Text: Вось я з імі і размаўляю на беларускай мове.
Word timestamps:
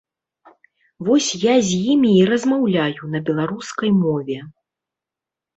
Вось 1.09 1.27
я 1.43 1.53
з 1.67 1.77
імі 1.95 2.11
і 2.21 2.25
размаўляю 2.31 3.01
на 3.17 3.21
беларускай 3.29 3.89
мове. 4.03 4.39